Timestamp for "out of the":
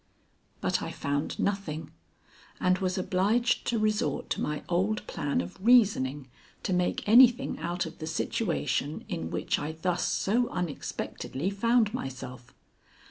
7.59-8.07